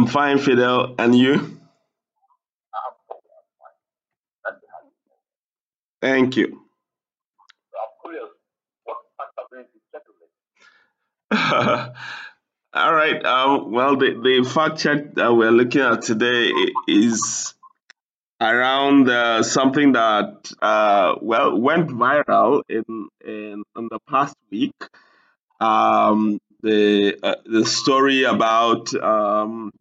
I'm 0.00 0.06
fine, 0.06 0.38
Fidel. 0.38 0.94
And 0.98 1.14
you? 1.14 1.60
Thank 6.00 6.36
you. 6.36 6.62
All 11.30 11.92
right. 12.74 13.24
Um, 13.24 13.72
well, 13.72 13.96
the, 13.96 14.12
the 14.22 14.48
fact 14.48 14.78
check 14.78 15.14
that 15.14 15.34
we're 15.34 15.50
looking 15.50 15.82
at 15.82 16.02
today 16.02 16.50
is 16.88 17.54
around 18.40 19.08
uh, 19.10 19.42
something 19.42 19.92
that 19.92 20.52
uh, 20.62 21.16
well 21.20 21.58
went 21.58 21.90
viral 21.90 22.62
in, 22.68 22.84
in 23.24 23.64
in 23.76 23.88
the 23.90 23.98
past 24.08 24.36
week. 24.50 24.74
Um, 25.60 26.38
the 26.62 27.18
uh, 27.22 27.36
the 27.44 27.66
story 27.66 28.24
about 28.24 28.94
um, 28.94 29.72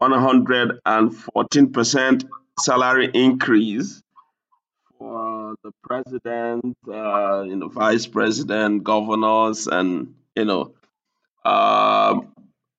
114% 0.00 2.24
salary 2.60 3.10
increase 3.14 4.02
for 4.98 5.54
the 5.64 5.72
president, 5.82 6.76
uh, 6.88 7.42
you 7.42 7.56
know, 7.56 7.68
vice 7.68 8.06
president, 8.06 8.82
governors, 8.84 9.66
and 9.68 10.14
you 10.36 10.44
know, 10.46 10.72
uh, 11.44 12.20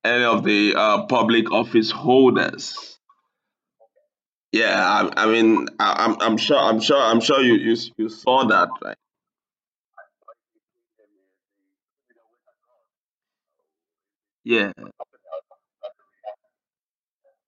any 0.04 0.24
of 0.26 0.44
the 0.44 0.76
uh, 0.76 1.06
public 1.08 1.52
office 1.52 1.90
holders. 1.92 2.98
Yeah, 4.52 5.10
I, 5.16 5.24
I 5.24 5.26
mean, 5.28 5.68
I, 5.80 6.06
I'm, 6.06 6.22
I'm 6.22 6.38
sure, 6.38 6.58
I'm 6.58 6.80
sure, 6.80 7.00
I'm 7.02 7.20
sure 7.22 7.42
you, 7.42 7.56
you, 7.56 7.76
you 7.98 8.10
saw 8.10 8.46
that, 8.48 8.70
right? 8.84 8.96
Yeah. 14.44 14.72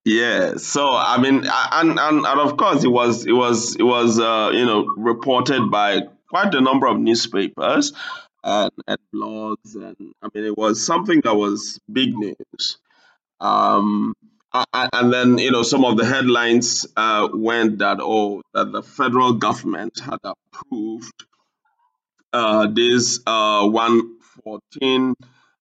Yeah, 0.08 0.56
so 0.56 0.96
I 0.96 1.18
mean, 1.18 1.44
and, 1.46 2.00
and 2.00 2.26
and 2.26 2.40
of 2.40 2.56
course, 2.56 2.86
it 2.86 2.88
was 2.88 3.26
it 3.26 3.34
was 3.34 3.76
it 3.76 3.84
was 3.84 4.18
uh, 4.18 4.52
you 4.54 4.66
know 4.66 4.86
reported 4.96 5.70
by 5.70 6.04
quite 6.30 6.56
a 6.56 6.62
number 6.62 6.88
of 6.88 6.98
newspapers 6.98 7.92
and, 8.42 8.72
and 8.88 8.98
blogs, 9.14 9.76
and 9.76 10.14
I 10.22 10.30
mean, 10.34 10.46
it 10.46 10.58
was 10.58 10.82
something 10.82 11.20
that 11.26 11.36
was 11.36 11.82
big 11.92 12.18
news. 12.18 12.78
Um, 13.42 14.14
and 14.72 15.12
then 15.12 15.40
you 15.40 15.52
know 15.52 15.64
some 15.64 15.84
of 15.84 15.98
the 15.98 16.06
headlines 16.06 16.86
uh, 16.96 17.28
went 17.34 17.80
that 17.80 17.98
oh 18.00 18.44
that 18.54 18.72
the 18.72 18.84
federal 18.84 19.34
government 19.34 20.00
had 20.00 20.20
approved 20.24 21.26
uh, 22.32 22.68
this 22.74 23.20
uh, 23.28 23.68
114 23.68 25.16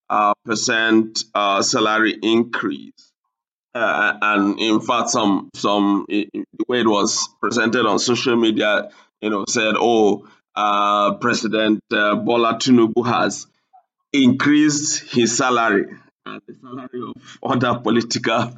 uh, 0.09 0.35
percent 0.45 1.25
uh, 1.35 1.63
salary 1.63 2.17
increase 2.23 2.93
uh, 3.77 4.19
and 4.23 4.59
in 4.59 4.81
fact, 4.81 5.11
some 5.11 5.51
some 5.55 6.07
the 6.09 6.45
way 6.69 6.81
it 6.81 6.87
was 6.89 7.29
presented 7.41 7.87
on 7.87 7.99
social 7.99 8.37
media, 8.37 8.91
you 9.21 9.31
know, 9.31 9.45
said, 9.49 9.75
"Oh, 9.77 10.27
uh, 10.55 11.15
President 11.15 11.83
uh, 11.93 12.17
Bola 12.17 12.55
Tinubu 12.55 13.07
has 13.07 13.47
increased 14.13 15.13
his 15.13 15.37
salary 15.37 15.87
and 16.25 16.41
the 16.47 16.55
salary 16.55 17.13
of 17.15 17.39
other 17.43 17.79
political 17.81 18.57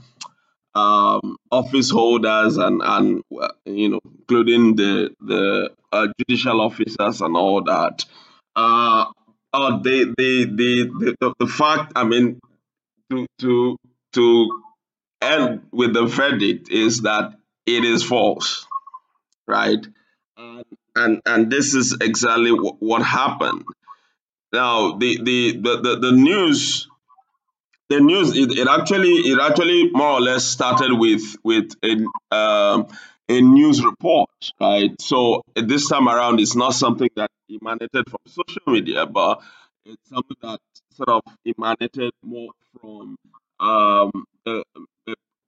um, 0.74 1.36
office 1.50 1.90
holders 1.90 2.56
and 2.56 2.80
and 2.84 3.22
you 3.64 3.88
know, 3.88 4.00
including 4.18 4.76
the 4.76 5.14
the 5.20 5.70
uh, 5.92 6.06
judicial 6.18 6.60
officers 6.60 7.20
and 7.20 7.36
all 7.36 7.64
that." 7.64 8.04
Uh, 8.54 9.06
uh, 9.52 9.78
the, 9.78 10.14
the, 10.18 10.44
the, 10.44 11.16
the, 11.20 11.34
the 11.38 11.46
fact, 11.46 11.92
I 11.96 12.04
mean, 12.04 12.38
to 13.10 13.26
to 13.38 13.76
to 14.12 14.62
end 15.20 15.66
with 15.72 15.94
the 15.94 16.06
verdict 16.06 16.70
is 16.70 17.02
that 17.02 17.34
it 17.66 17.84
is 17.84 18.02
false, 18.02 18.66
right? 19.46 19.86
And 20.36 20.64
and, 20.96 21.22
and 21.26 21.50
this 21.50 21.74
is 21.74 21.96
exactly 22.00 22.50
what 22.50 23.02
happened. 23.02 23.64
Now, 24.52 24.96
the 24.96 25.18
the 25.22 25.52
the, 25.60 25.80
the, 25.80 25.98
the 26.00 26.12
news 26.12 26.88
the 27.88 28.00
news 28.00 28.36
it, 28.36 28.58
it 28.58 28.68
actually 28.68 29.12
it 29.30 29.38
actually 29.40 29.90
more 29.92 30.12
or 30.12 30.20
less 30.20 30.44
started 30.44 30.92
with 30.92 31.36
with 31.42 31.72
a 31.82 32.34
um, 32.34 32.88
a 33.28 33.40
news 33.40 33.84
report, 33.84 34.30
right? 34.60 34.90
So 35.00 35.42
this 35.54 35.88
time 35.88 36.08
around, 36.08 36.40
it's 36.40 36.56
not 36.56 36.72
something 36.74 37.10
that 37.16 37.30
emanated 37.50 38.08
from 38.08 38.20
social 38.26 38.62
media, 38.66 39.06
but 39.06 39.40
it's 39.84 40.08
something 40.08 40.36
that 40.42 40.58
sort 40.94 41.08
of 41.10 41.22
emanated 41.46 42.12
more 42.22 42.50
from 42.80 43.16
um, 43.60 44.24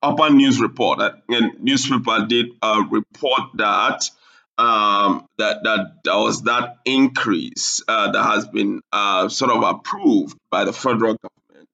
a 0.02 0.06
upper 0.06 0.30
news 0.30 0.60
report. 0.60 1.00
A 1.00 1.14
newspaper 1.58 2.26
did 2.26 2.46
uh, 2.62 2.82
report 2.90 3.42
that 3.54 4.10
um, 4.58 5.26
that 5.38 5.62
that 5.64 5.92
there 6.04 6.16
was 6.16 6.42
that 6.42 6.76
increase 6.84 7.82
uh, 7.88 8.12
that 8.12 8.22
has 8.22 8.46
been 8.46 8.82
uh, 8.92 9.28
sort 9.28 9.50
of 9.50 9.62
approved 9.62 10.36
by 10.50 10.64
the 10.64 10.72
federal 10.72 11.16
government. 11.16 11.68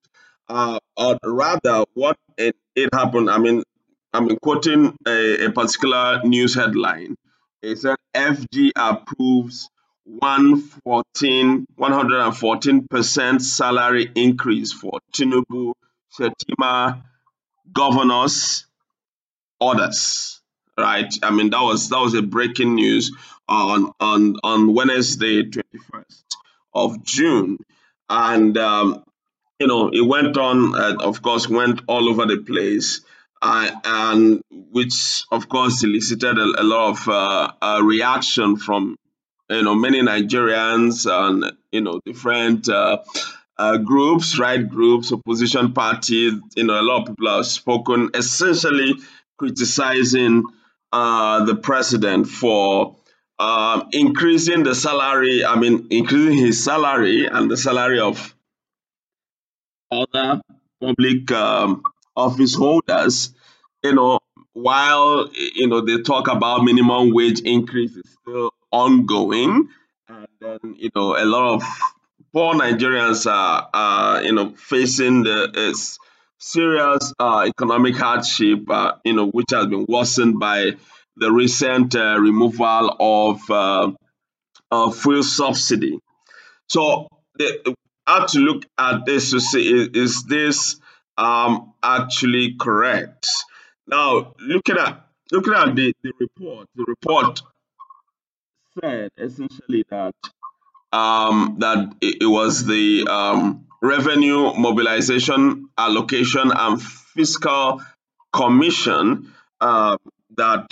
Uh, 0.48 0.78
or 0.96 1.18
rather, 1.24 1.84
what 1.94 2.16
it, 2.38 2.54
it 2.76 2.90
happened. 2.94 3.28
I 3.28 3.38
mean, 3.38 3.64
I'm 4.12 4.36
quoting 4.38 4.96
a, 5.06 5.46
a 5.46 5.50
particular 5.50 6.22
news 6.24 6.54
headline. 6.54 7.16
It 7.62 7.78
said 7.78 7.96
FG 8.14 8.70
approves 8.76 9.68
114 10.04 11.66
114% 11.76 13.42
salary 13.42 14.10
increase 14.14 14.72
for 14.72 15.00
Tinubu, 15.12 15.72
Shettima, 16.16 17.02
governors 17.72 18.66
orders 19.60 20.36
right? 20.78 21.12
I 21.22 21.30
mean 21.30 21.50
that 21.50 21.62
was 21.62 21.88
that 21.88 21.98
was 21.98 22.14
a 22.14 22.22
breaking 22.22 22.74
news 22.74 23.12
on 23.48 23.92
on 24.00 24.36
on 24.42 24.74
wednesday 24.74 25.42
21st 25.44 26.22
of 26.74 27.02
june. 27.02 27.58
And 28.08 28.56
um, 28.58 29.04
you 29.58 29.66
know 29.66 29.88
it 29.88 30.06
went 30.06 30.36
on 30.36 30.78
uh, 30.78 30.96
of 31.00 31.22
course 31.22 31.48
went 31.48 31.82
all 31.86 32.08
over 32.08 32.26
the 32.26 32.38
place. 32.38 33.00
Uh, 33.42 33.70
and 33.84 34.42
which 34.50 35.24
of 35.30 35.48
course 35.48 35.82
elicited 35.84 36.38
a, 36.38 36.42
a 36.42 36.64
lot 36.64 36.90
of 36.90 37.08
uh, 37.08 37.52
uh 37.60 37.80
reaction 37.82 38.56
from 38.56 38.96
you 39.50 39.62
know 39.62 39.74
many 39.74 40.00
nigerians 40.00 41.06
and 41.10 41.52
you 41.70 41.82
know 41.82 42.00
different 42.04 42.68
uh, 43.58 43.78
groups, 43.78 44.38
right 44.38 44.68
groups, 44.68 45.12
opposition 45.12 45.72
parties, 45.72 46.34
you 46.56 46.64
know, 46.64 46.80
a 46.80 46.82
lot 46.82 47.02
of 47.02 47.08
people 47.08 47.34
have 47.34 47.46
spoken 47.46 48.10
essentially 48.14 48.94
criticizing 49.38 50.44
uh, 50.92 51.44
the 51.44 51.56
president 51.56 52.26
for 52.26 52.96
um, 53.38 53.88
increasing 53.92 54.62
the 54.62 54.74
salary, 54.74 55.44
I 55.44 55.56
mean, 55.56 55.88
increasing 55.90 56.38
his 56.38 56.62
salary 56.62 57.26
and 57.26 57.50
the 57.50 57.56
salary 57.56 58.00
of 58.00 58.34
other 59.90 60.40
public 60.80 61.30
um, 61.32 61.82
office 62.16 62.54
holders, 62.54 63.34
you 63.82 63.94
know, 63.94 64.20
while, 64.52 65.28
you 65.34 65.68
know, 65.68 65.82
they 65.82 66.00
talk 66.00 66.28
about 66.28 66.64
minimum 66.64 67.12
wage 67.12 67.40
increase 67.40 67.94
is 67.94 68.16
still 68.22 68.52
ongoing. 68.72 69.68
And 70.08 70.28
then, 70.40 70.58
you 70.76 70.90
know, 70.94 71.16
a 71.16 71.24
lot 71.26 71.54
of 71.54 71.62
poor 72.36 72.52
Nigerians 72.52 73.24
are, 73.24 73.70
are 73.72 74.22
you 74.22 74.32
know, 74.32 74.50
facing 74.50 75.22
the 75.22 75.74
serious 76.38 77.14
uh, 77.18 77.46
economic 77.48 77.96
hardship, 77.96 78.68
uh, 78.68 78.92
you 79.06 79.14
know, 79.14 79.26
which 79.26 79.52
has 79.52 79.68
been 79.68 79.86
worsened 79.88 80.38
by 80.38 80.72
the 81.16 81.32
recent 81.32 81.96
uh, 81.96 82.18
removal 82.20 82.94
of, 83.00 83.40
uh, 84.70 84.90
fuel 84.90 85.22
subsidy. 85.22 85.98
So, 86.68 87.08
the, 87.36 87.74
how 88.06 88.26
to 88.26 88.38
look 88.38 88.64
at 88.76 89.06
this 89.06 89.30
to 89.30 89.40
see 89.40 89.72
is, 89.72 89.88
is 89.94 90.24
this 90.24 90.76
um, 91.16 91.72
actually 91.82 92.56
correct? 92.60 93.26
Now, 93.86 94.34
looking 94.40 94.76
at 94.76 95.06
looking 95.32 95.54
at 95.54 95.74
the, 95.74 95.94
the 96.02 96.12
report, 96.20 96.68
the 96.74 96.84
report 96.86 97.40
said 98.78 99.10
essentially 99.16 99.86
that 99.88 100.12
um, 100.96 101.56
that 101.58 101.94
it, 102.00 102.26
was 102.26 102.64
the 102.64 103.06
um, 103.08 103.66
Revenue 103.82 104.54
Mobilization 104.54 105.68
Allocation 105.76 106.50
and 106.54 106.80
Fiscal 106.80 107.82
Commission 108.32 109.32
uh, 109.60 109.98
that 110.36 110.66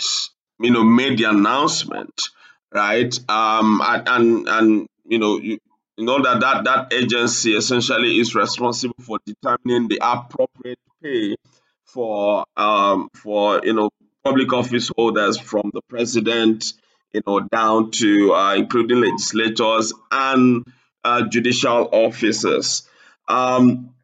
you 0.59 0.71
know 0.71 0.83
made 0.83 1.19
the 1.19 1.25
announcement, 1.25 2.29
right? 2.73 3.13
Um, 3.29 3.81
and 3.83 4.07
and, 4.07 4.49
and 4.49 4.87
you 5.05 5.19
know 5.19 5.37
you, 5.37 5.59
you 5.97 6.05
know 6.05 6.21
that, 6.23 6.39
that 6.39 6.63
that 6.63 6.93
agency 6.93 7.55
essentially 7.55 8.17
is 8.19 8.33
responsible 8.33 8.95
for 9.01 9.19
determining 9.25 9.87
the 9.87 9.99
appropriate 10.01 10.79
pay 11.03 11.35
for 11.83 12.45
um 12.57 13.09
for 13.13 13.61
you 13.63 13.73
know 13.73 13.91
public 14.23 14.51
office 14.53 14.91
holders 14.95 15.37
from 15.39 15.69
the 15.71 15.81
president 15.87 16.73
you 17.15 17.21
know, 17.25 17.39
down 17.39 17.91
to 17.91 18.33
uh, 18.33 18.55
including 18.55 19.01
legislators 19.01 19.93
and 20.11 20.65
uh, 21.03 21.27
judicial 21.27 21.89
officers. 21.91 22.87
Um, 23.27 23.95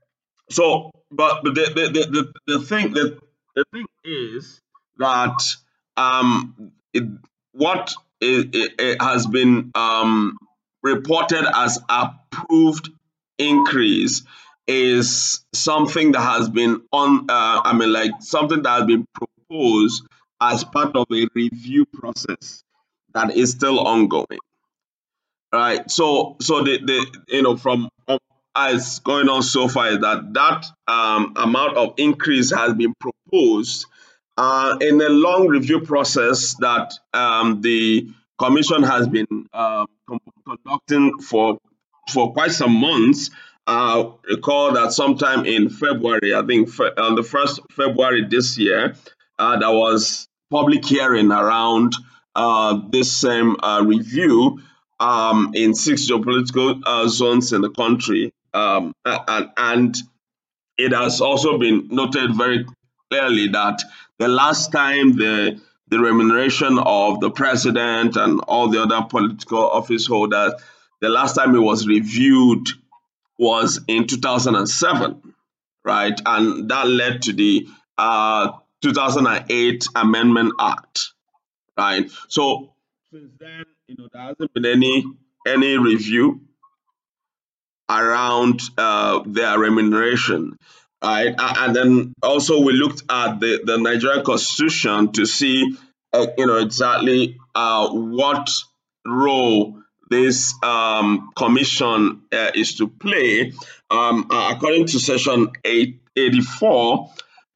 so 0.50 0.92
but 1.12 1.44
but 1.44 1.56
the 1.56 1.66
the, 1.76 2.06
the, 2.10 2.34
the, 2.48 2.60
thing 2.66 2.94
the, 2.94 3.20
the 3.56 3.66
thing 3.74 3.86
is 4.04 4.62
that 4.98 5.36
um 5.98 6.72
it, 6.94 7.04
what 7.52 7.94
it, 8.20 8.56
it, 8.56 8.72
it 8.80 9.02
has 9.02 9.28
been 9.28 9.72
um 9.76 10.38
reported 10.84 11.46
as 11.54 11.80
approved 11.90 12.90
increase 13.38 14.24
is 14.68 15.42
something 15.54 16.14
that 16.14 16.22
has 16.22 16.50
been 16.50 16.82
on 16.92 17.26
uh, 17.30 17.62
i 17.64 17.74
mean 17.74 17.92
like 17.92 18.12
something 18.20 18.62
that 18.64 18.80
has 18.80 18.86
been 18.86 19.06
proposed 19.14 20.04
as 20.40 20.64
part 20.64 20.96
of 20.96 21.06
a 21.12 21.28
review 21.36 21.86
process 21.94 22.64
that 23.14 23.36
is 23.36 23.52
still 23.52 23.80
ongoing 23.80 24.40
right 25.54 25.90
so 25.90 26.36
so 26.42 26.64
the 26.64 26.80
the 26.80 27.20
you 27.30 27.42
know 27.42 27.58
from 27.58 27.90
as 28.56 29.00
going 29.00 29.30
on 29.30 29.42
so 29.44 29.68
far 29.68 29.90
is 29.90 30.00
that 30.00 30.34
that 30.34 30.66
um, 30.88 31.34
amount 31.38 31.78
of 31.78 31.94
increase 31.98 32.54
has 32.54 32.74
been 32.74 32.94
proposed 33.00 33.86
uh, 34.38 34.78
in 34.82 35.00
a 35.02 35.10
long 35.10 35.48
review 35.48 35.82
process 35.82 36.56
that 36.56 36.94
um, 37.14 37.62
the 37.62 38.10
commission 38.38 38.84
has 38.84 39.08
been 39.08 39.28
uh, 39.54 39.86
conducting 40.46 41.20
for 41.20 41.58
for 42.12 42.34
quite 42.34 42.52
some 42.52 42.74
months. 42.74 43.30
Uh, 43.68 44.10
recall 44.30 44.74
that 44.74 44.92
sometime 44.92 45.46
in 45.46 45.70
February, 45.70 46.34
I 46.36 46.42
think 46.46 46.70
fe- 46.70 46.92
on 46.98 47.16
the 47.16 47.24
first 47.24 47.60
February 47.72 48.26
this 48.28 48.58
year, 48.58 48.96
uh, 49.38 49.60
there 49.60 49.72
was 49.72 50.28
public 50.50 50.84
hearing 50.84 51.32
around 51.32 51.94
this 52.92 53.12
same 53.12 53.56
uh, 53.62 53.84
review 53.86 54.62
um, 55.00 55.52
in 55.56 55.74
six 55.74 56.10
geopolitical 56.10 56.82
uh, 56.86 57.08
zones 57.08 57.54
in 57.54 57.62
the 57.62 57.70
country, 57.70 58.34
um, 58.54 58.94
and, 59.06 59.50
and 59.58 59.96
it 60.78 60.94
has 60.94 61.22
also 61.22 61.58
been 61.58 61.88
noted 61.90 62.36
very 62.36 62.66
clearly 63.10 63.48
that 63.50 63.82
the 64.20 64.28
last 64.28 64.72
time 64.72 65.16
the 65.16 65.60
the 65.92 66.00
remuneration 66.00 66.80
of 66.80 67.20
the 67.20 67.30
president 67.30 68.16
and 68.16 68.40
all 68.48 68.70
the 68.70 68.82
other 68.82 69.06
political 69.10 69.60
office 69.60 70.08
holders, 70.08 70.54
the 71.02 71.10
last 71.10 71.34
time 71.34 71.54
it 71.54 71.60
was 71.60 71.86
reviewed 71.86 72.66
was 73.38 73.82
in 73.90 74.08
2007, 74.08 75.34
right? 75.84 76.22
And 76.26 76.70
that 76.70 76.88
led 76.88 77.24
to 77.24 77.34
the 77.34 77.68
uh, 77.98 78.54
2008 78.82 79.86
Amendment 79.96 80.54
Act, 80.62 81.10
right? 81.78 82.10
So 82.28 82.74
since 83.12 83.32
then, 83.40 83.66
you 83.88 83.96
know, 83.98 84.08
there 84.12 84.22
hasn't 84.22 84.54
been 84.54 84.66
any 84.66 85.04
any 85.46 85.78
review 85.78 86.42
around 87.90 88.62
uh, 88.78 89.22
their 89.26 89.60
remuneration. 89.60 90.58
Right, 91.04 91.34
and 91.40 91.76
then 91.76 92.14
also 92.22 92.62
we 92.62 92.74
looked 92.74 93.02
at 93.10 93.40
the, 93.40 93.62
the 93.66 93.78
Nigerian 93.78 94.24
constitution 94.24 95.12
to 95.14 95.26
see, 95.26 95.76
uh, 96.14 96.28
you 96.38 96.46
know, 96.46 96.58
exactly 96.58 97.40
uh, 97.56 97.90
what 97.90 98.52
role 99.08 99.82
this 100.12 100.54
um, 100.62 101.32
commission 101.36 102.22
uh, 102.32 102.52
is 102.54 102.76
to 102.76 102.88
play. 102.88 103.54
Um, 103.90 104.28
uh, 104.30 104.54
according 104.56 104.86
to 104.88 105.00
section 105.00 105.50
884 105.66 107.10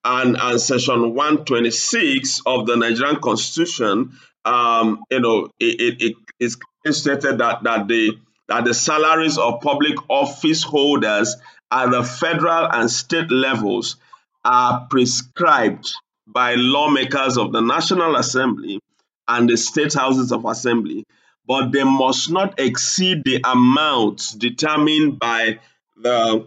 and, 0.05 0.37
and 0.39 0.61
section 0.61 1.15
126 1.15 2.41
of 2.45 2.67
the 2.67 2.77
Nigerian 2.77 3.17
constitution, 3.19 4.13
um, 4.45 5.03
you 5.09 5.19
know, 5.19 5.49
it, 5.59 5.81
it, 5.81 6.01
it 6.01 6.15
is 6.39 6.57
stated 6.91 7.39
that, 7.39 7.63
that 7.63 7.87
the 7.87 8.11
that 8.47 8.63
the 8.63 8.75
salaries 8.75 9.39
of 9.39 9.59
public 9.61 9.95
office 10.07 10.61
holders 10.61 11.35
at 11.71 11.89
the 11.89 12.03
federal 12.03 12.71
and 12.71 12.91
state 12.91 13.31
levels 13.31 13.95
are 14.43 14.85
prescribed 14.87 15.91
by 16.27 16.53
lawmakers 16.55 17.37
of 17.37 17.51
the 17.51 17.61
National 17.61 18.15
Assembly 18.15 18.79
and 19.27 19.49
the 19.49 19.57
state 19.57 19.95
houses 19.95 20.31
of 20.31 20.45
assembly, 20.45 21.05
but 21.47 21.71
they 21.71 21.83
must 21.83 22.29
not 22.29 22.59
exceed 22.59 23.23
the 23.23 23.41
amounts 23.43 24.33
determined 24.33 25.17
by 25.17 25.59
the 25.97 26.45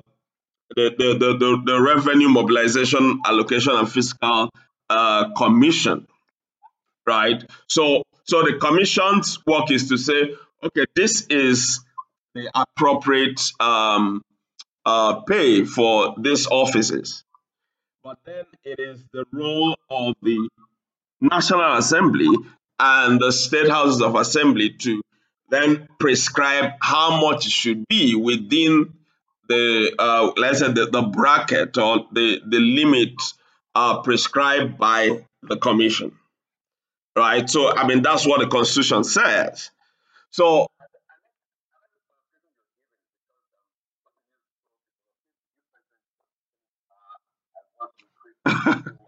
the, 0.76 0.94
the, 0.96 1.14
the, 1.18 1.38
the, 1.38 1.62
the 1.64 1.80
Revenue 1.80 2.28
Mobilization 2.28 3.20
Allocation 3.24 3.74
and 3.74 3.90
Fiscal 3.90 4.50
uh, 4.90 5.32
Commission, 5.34 6.06
right? 7.06 7.42
So, 7.68 8.02
so 8.24 8.42
the 8.42 8.58
commission's 8.58 9.38
work 9.46 9.70
is 9.70 9.88
to 9.88 9.96
say, 9.96 10.34
okay, 10.62 10.86
this 10.94 11.26
is 11.28 11.80
the 12.34 12.50
appropriate 12.54 13.40
um, 13.60 14.22
uh, 14.84 15.20
pay 15.22 15.64
for 15.64 16.14
these 16.18 16.46
offices. 16.46 17.24
But 18.04 18.18
then 18.24 18.44
it 18.64 18.78
is 18.78 19.04
the 19.12 19.24
role 19.32 19.76
of 19.90 20.14
the 20.22 20.48
National 21.20 21.76
Assembly 21.76 22.28
and 22.78 23.20
the 23.20 23.32
state 23.32 23.68
houses 23.68 24.00
of 24.00 24.14
assembly 24.14 24.70
to 24.70 25.02
then 25.50 25.88
prescribe 25.98 26.72
how 26.80 27.20
much 27.20 27.46
it 27.46 27.52
should 27.52 27.86
be 27.88 28.14
within 28.14 28.94
the 29.48 29.94
uh, 29.98 30.32
let's 30.36 30.60
say 30.60 30.72
the, 30.72 30.86
the 30.86 31.02
bracket 31.02 31.78
or 31.78 32.06
the 32.12 32.40
the 32.46 32.58
limit 32.60 33.14
uh, 33.74 34.00
prescribed 34.02 34.78
by 34.78 35.24
the 35.42 35.56
commission 35.56 36.12
right? 37.16 37.48
So 37.48 37.72
i 37.74 37.86
mean 37.86 38.02
that's 38.02 38.26
what 38.26 38.40
the 38.40 38.46
constitution 38.48 39.04
says. 39.04 39.70
So 40.30 40.68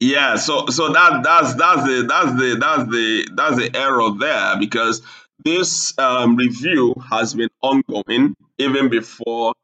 Yeah, 0.00 0.36
so 0.36 0.66
so 0.68 0.92
that 0.92 1.22
that's 1.24 1.54
that's 1.54 1.82
the 1.84 2.06
that's 2.08 2.32
the 2.38 2.56
that's 2.60 2.90
the 2.90 3.28
that's 3.34 3.56
the 3.56 3.76
error 3.76 4.10
there 4.18 4.58
because 4.60 5.02
this 5.44 5.98
um, 5.98 6.36
review 6.36 6.94
has 7.10 7.34
been 7.34 7.50
ongoing 7.66 8.34
even 8.58 8.88
before 8.88 9.54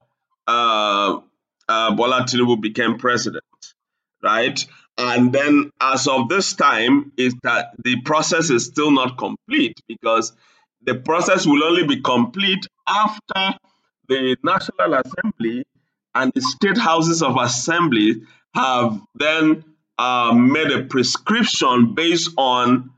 uh, 0.46 1.20
uh, 1.68 1.94
Bola 1.94 2.22
Tinubu 2.22 2.60
became 2.60 2.98
president, 2.98 3.44
right? 4.22 4.64
And 4.98 5.32
then 5.32 5.70
as 5.80 6.06
of 6.06 6.28
this 6.28 6.52
time, 6.52 7.12
is 7.16 7.34
that 7.42 7.72
the 7.82 8.00
process 8.02 8.50
is 8.50 8.66
still 8.66 8.90
not 8.90 9.16
complete 9.16 9.80
because 9.88 10.32
the 10.84 10.96
process 10.96 11.46
will 11.46 11.64
only 11.64 11.86
be 11.86 12.00
complete 12.02 12.66
after 12.86 13.58
the 14.08 14.36
National 14.42 14.94
Assembly 14.94 15.64
and 16.14 16.32
the 16.34 16.40
state 16.40 16.76
houses 16.76 17.22
of 17.22 17.36
assembly 17.36 18.22
have 18.54 19.00
then 19.14 19.64
uh, 19.98 20.32
made 20.34 20.70
a 20.70 20.84
prescription 20.84 21.94
based 21.94 22.30
on 22.36 22.90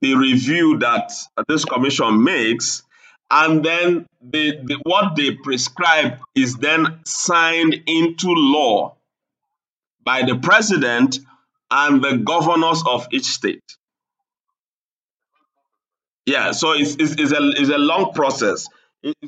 the 0.00 0.14
review 0.14 0.78
that 0.78 1.12
this 1.48 1.64
commission 1.64 2.22
makes 2.22 2.82
and 3.30 3.64
then 3.64 4.06
the, 4.22 4.58
the, 4.64 4.78
what 4.84 5.16
they 5.16 5.32
prescribe 5.32 6.18
is 6.34 6.56
then 6.56 7.00
signed 7.04 7.74
into 7.86 8.28
law 8.28 8.96
by 10.04 10.22
the 10.22 10.36
president 10.36 11.18
and 11.70 12.02
the 12.02 12.16
governors 12.16 12.82
of 12.86 13.06
each 13.12 13.26
state. 13.26 13.62
Yeah, 16.24 16.52
so 16.52 16.72
it's, 16.72 16.96
it's, 16.96 17.12
it's, 17.18 17.32
a, 17.32 17.50
it's 17.50 17.70
a 17.70 17.78
long 17.78 18.12
process. 18.12 18.68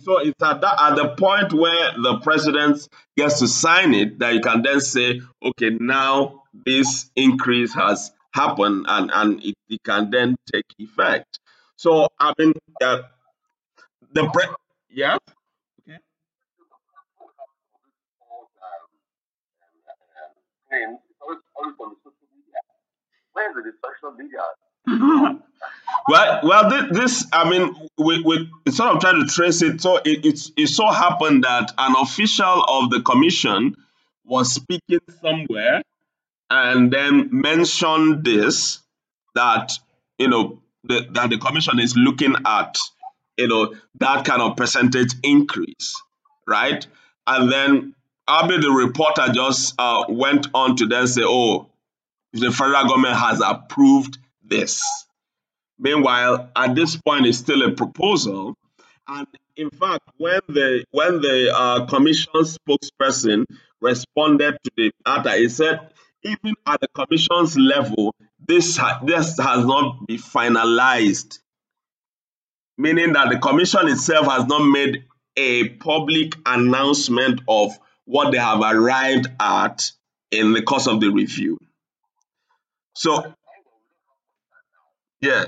So 0.03 0.19
it's 0.19 0.43
at, 0.43 0.61
that, 0.63 0.81
at 0.81 0.97
the 0.97 1.09
point 1.17 1.53
where 1.53 1.93
the 2.03 2.19
president 2.23 2.87
gets 3.17 3.39
to 3.39 3.49
sign 3.49 3.95
it 3.95 4.19
that 4.19 4.35
you 4.35 4.41
can 4.41 4.63
then 4.63 4.81
say, 4.81 5.21
okay, 5.43 5.71
now 5.79 6.43
this 6.67 7.11
increase 7.15 7.73
has 7.75 8.11
happened 8.33 8.87
and, 8.89 9.11
and 9.13 9.45
it, 9.45 9.55
it 9.69 9.83
can 9.85 10.11
then 10.11 10.37
take 10.53 10.65
effect. 10.79 11.39
So, 11.77 12.09
I 12.19 12.33
mean, 12.39 12.53
uh, 12.83 13.03
the 14.13 14.29
pre- 14.29 14.45
yeah. 14.91 15.17
Okay. 15.87 15.99
Where 23.33 23.51
is 23.51 23.65
the 23.65 23.73
social 23.85 24.17
media? 24.17 24.45
well, 26.09 26.41
well, 26.43 26.71
this, 26.71 26.99
this, 26.99 27.27
I 27.33 27.49
mean, 27.49 27.75
we, 27.99 28.23
we 28.23 28.73
sort 28.73 28.95
of 28.95 29.01
trying 29.01 29.25
to 29.25 29.33
trace 29.33 29.63
it. 29.63 29.81
So 29.81 29.97
it, 29.99 30.25
it, 30.25 30.41
it 30.57 30.67
so 30.69 30.89
happened 30.89 31.45
that 31.45 31.73
an 31.79 31.95
official 32.01 32.65
of 32.65 32.91
the 32.91 33.03
commission 33.03 33.77
was 34.25 34.53
speaking 34.53 35.01
somewhere 35.21 35.83
and 36.51 36.93
then 36.93 37.29
mentioned 37.33 38.25
this 38.25 38.81
that 39.35 39.73
you 40.19 40.29
know 40.29 40.61
the, 40.85 41.07
that 41.13 41.31
the 41.31 41.39
commission 41.39 41.79
is 41.79 41.97
looking 41.97 42.35
at 42.45 42.77
you 43.41 43.49
know 43.49 43.75
that 43.99 44.25
kind 44.25 44.43
of 44.43 44.57
percentage 44.57 45.15
increase, 45.23 46.01
right? 46.47 46.87
And 47.27 47.51
then 47.51 47.95
Abi, 48.29 48.59
the 48.59 48.71
reporter, 48.71 49.33
just 49.33 49.75
uh, 49.79 50.05
went 50.09 50.47
on 50.55 50.77
to 50.77 50.87
then 50.87 51.07
say, 51.07 51.23
"Oh, 51.25 51.71
the 52.33 52.51
federal 52.53 52.87
government 52.87 53.17
has 53.17 53.41
approved 53.45 54.19
this." 54.45 54.83
Meanwhile, 55.79 56.51
at 56.55 56.75
this 56.75 56.97
point, 56.97 57.27
it's 57.27 57.39
still 57.39 57.63
a 57.63 57.73
proposal, 57.73 58.57
And 59.09 59.27
in 59.57 59.71
fact, 59.71 60.03
when 60.19 60.41
the 60.49 60.85
when 60.91 61.21
the 61.21 61.53
uh, 61.55 61.87
commission 61.87 62.33
spokesperson 62.35 63.47
responded 63.81 64.59
to 64.65 64.71
the 64.77 64.93
matter, 65.07 65.37
he 65.37 65.49
said, 65.49 65.91
even 66.23 66.55
at 66.67 66.81
the 66.81 66.89
commission's 66.89 67.57
level, 67.59 68.15
this 68.47 68.77
ha- 68.77 69.01
this 69.05 69.39
has 69.39 69.65
not 69.65 70.07
been 70.07 70.19
finalized, 70.19 71.41
meaning 72.81 73.13
that 73.13 73.29
the 73.31 73.39
commission 73.39 73.89
itself 73.89 74.27
has 74.27 74.47
not 74.47 74.65
made 74.67 75.05
a 75.37 75.69
public 75.69 76.35
announcement 76.47 77.41
of 77.49 77.79
what 78.05 78.33
they 78.33 78.39
have 78.39 78.61
arrived 78.63 79.29
at 79.39 79.91
in 80.31 80.53
the 80.53 80.63
course 80.63 80.87
of 80.87 81.01
the 81.01 81.09
review. 81.09 81.59
So, 82.95 83.33
yeah. 85.21 85.45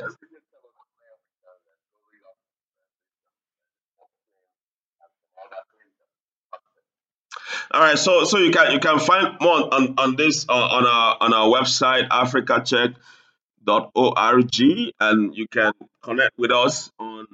All 7.70 7.80
right, 7.80 7.98
so 7.98 8.24
so 8.24 8.38
you 8.38 8.50
can 8.50 8.72
you 8.72 8.80
can 8.80 8.98
find 8.98 9.36
more 9.40 9.74
on 9.74 9.94
on 9.96 10.16
this 10.16 10.46
uh, 10.48 10.52
on 10.52 10.86
our 10.86 11.16
on 11.20 11.32
our 11.32 11.48
website 11.48 12.06
africacheck.org 13.66 14.92
and 15.00 15.36
you 15.36 15.48
can 15.48 15.72
connect 16.02 16.38
with 16.38 16.52
us 16.52 16.90
on 16.98 17.26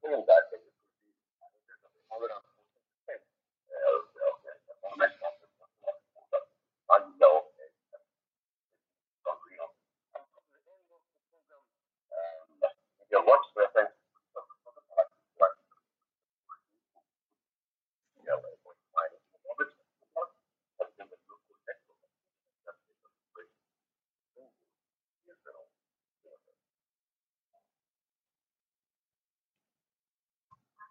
comunidade 0.04 0.53